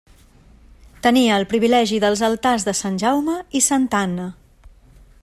[1.07, 4.27] Tenia el privilegi dels altars de Sant Jaume i Santa Anna.